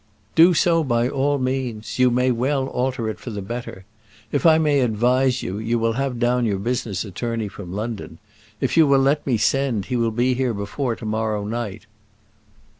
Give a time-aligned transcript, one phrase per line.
[0.33, 3.85] "Do so by all means; you may well alter it for the better.
[4.31, 8.17] If I may advise you, you will have down your own business attorney from London.
[8.59, 11.85] If you will let me send he will be here before to morrow night."